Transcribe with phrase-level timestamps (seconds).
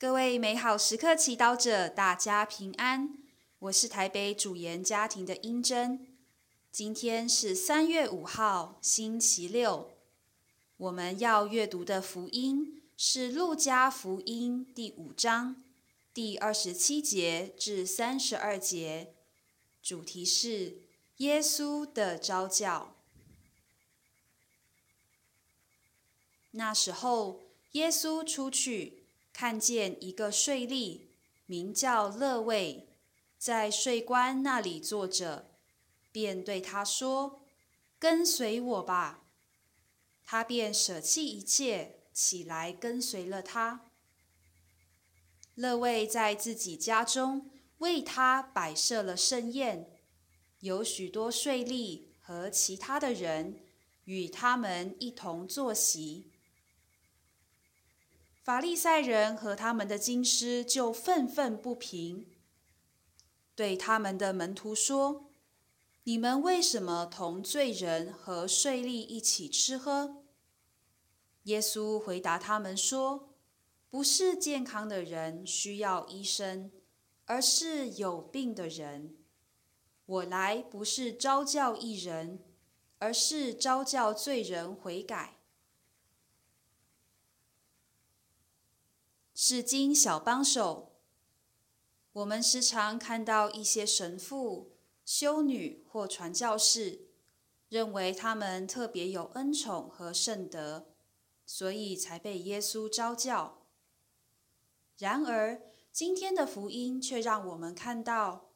[0.00, 3.18] 各位美好时刻祈祷者，大家平安。
[3.58, 6.06] 我是台北主研家庭的英珍。
[6.70, 9.90] 今天是三月五号，星期六。
[10.76, 15.64] 我们要阅读的福音是《路加福音》第五章
[16.14, 19.12] 第二十七节至三十二节，
[19.82, 20.76] 主题是
[21.16, 22.94] 耶稣的招教。
[26.52, 27.40] 那时候，
[27.72, 28.97] 耶稣出去。
[29.40, 31.02] 看见一个税吏，
[31.46, 32.88] 名叫乐卫，
[33.38, 35.52] 在税官那里坐着，
[36.10, 37.42] 便对他说
[38.00, 39.28] ：“跟随我吧。”
[40.26, 43.84] 他便舍弃一切，起来跟随了他。
[45.54, 47.48] 乐卫在自己家中
[47.78, 50.00] 为他摆设了盛宴，
[50.58, 53.60] 有许多税吏和其他的人
[54.02, 56.32] 与他们一同坐席。
[58.48, 62.26] 法利赛人和他们的经师就愤愤不平，
[63.54, 65.28] 对他们的门徒说
[66.04, 70.22] ：“你们为什么同罪人和税吏一起吃喝？”
[71.44, 73.34] 耶稣回答他们说
[73.90, 76.70] ：“不是健康的人需要医生，
[77.26, 79.14] 而是有病的人。
[80.06, 82.42] 我来不是招教一人，
[82.96, 85.34] 而是招教罪人悔改。”
[89.40, 90.96] 是经小帮手。
[92.10, 94.72] 我们时常看到一些神父、
[95.04, 97.02] 修女或传教士，
[97.68, 100.88] 认为他们特别有恩宠和圣德，
[101.46, 103.62] 所以才被耶稣招教。
[104.96, 108.50] 然而，今天的福音却让我们看到，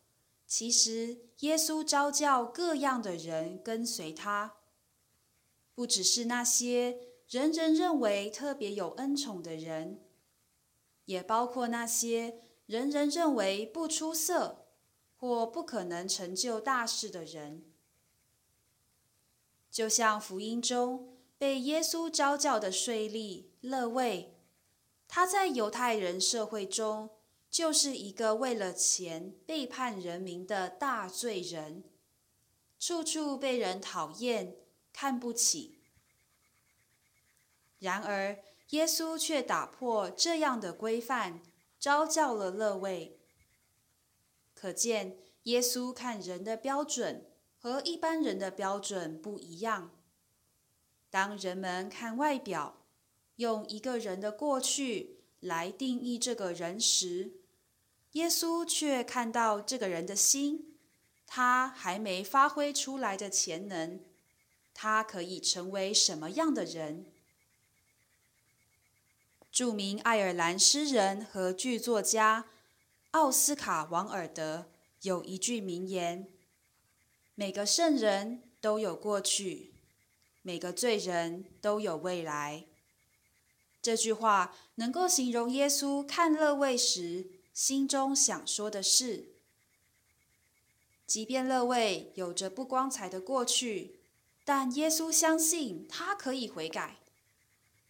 [0.48, 4.56] 其实耶稣招教各样的人跟随他，
[5.77, 10.00] 不只是那些人人认为特别有恩宠的人。
[11.13, 14.65] 也包括那些人人认为不出色
[15.19, 17.63] 或不可能成就大事的人，
[19.71, 24.34] 就像福音中被耶稣招教的税吏勒卫，
[25.06, 27.11] 他在犹太人社会中
[27.51, 31.84] 就是一个为了钱背叛人民的大罪人，
[32.78, 34.56] 处处被人讨厌、
[34.95, 35.78] 看不起。
[37.78, 38.39] 然而，
[38.72, 41.43] 耶稣却打破这样的规范，
[41.78, 43.19] 招教了乐位。
[44.55, 47.27] 可见，耶稣看人的标准
[47.59, 49.91] 和一般人的标准不一样。
[51.10, 52.78] 当人们看外表，
[53.37, 57.33] 用一个人的过去来定义这个人时，
[58.12, 60.78] 耶稣却看到这个人的心，
[61.27, 64.00] 他还没发挥出来的潜能，
[64.72, 67.12] 他可以成为什么样的人？
[69.53, 72.47] 著名爱尔兰诗人和剧作家
[73.11, 74.71] 奥斯卡·王尔德
[75.03, 76.27] 有一句名言
[77.37, 79.75] ：“每个圣人都有过去，
[80.41, 82.65] 每个罪人都有未来。”
[83.83, 89.27] 这句话能够形容耶稣看乐位时心中想说的事。
[91.07, 93.99] 即便乐位有着不光彩的过去，
[94.47, 96.97] 但耶稣相信他可以悔改。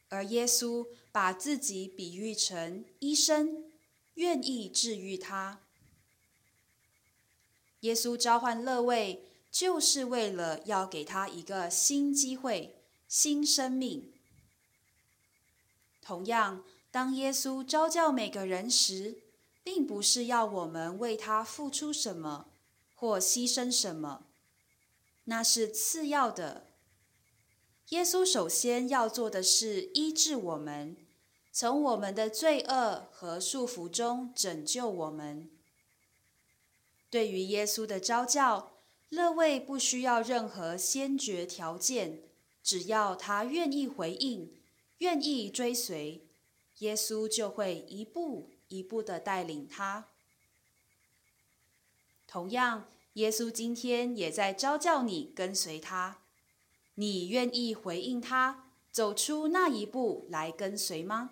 [0.09, 3.71] 而耶稣把自己比喻成医生，
[4.15, 5.61] 愿意治愈他。
[7.81, 14.13] 耶稣召唤乐位，就是为了要给他一个新机会、新生命。
[16.01, 19.19] 同样，当耶稣召教每个人时，
[19.63, 22.49] 并不是要我们为他付出什么
[22.95, 24.25] 或牺牲什么，
[25.25, 26.72] 那是次要的。
[27.93, 30.97] 耶稣首先要做的是医治我们，
[31.53, 35.51] 从我们的罪恶和束缚中拯救我们。
[37.11, 38.73] 对于耶稣的招教，
[39.11, 42.23] 乐位不需要任何先决条件，
[42.63, 44.51] 只要他愿意回应、
[44.99, 46.23] 愿意追随，
[46.79, 50.07] 耶稣就会一步一步的带领他。
[52.27, 56.21] 同样，耶稣今天也在招教你跟随他。
[56.95, 61.31] 你愿意回应他，走出那一步来跟随吗？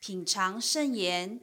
[0.00, 1.40] 品尝圣言，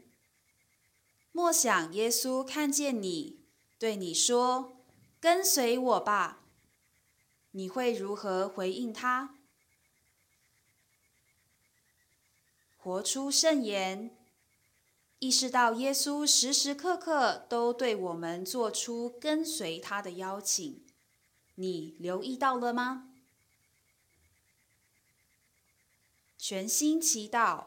[1.31, 3.39] 默想耶稣看见你，
[3.79, 4.77] 对你说
[5.19, 6.43] ：“跟随我吧。”
[7.53, 9.35] 你会如何回应他？
[12.77, 14.15] 活出圣言。
[15.21, 20.81] 意识到耶稣时时刻刻都对我们做出跟随他的邀请，
[21.53, 23.07] 你留意到了吗？
[26.39, 27.65] 全心祈祷。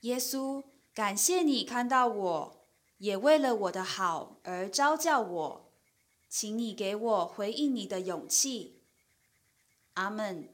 [0.00, 0.64] 耶稣，
[0.94, 5.70] 感谢你看到我，也为了我的好而招教我，
[6.30, 8.80] 请你给我回应你的勇气。
[9.92, 10.53] 阿门。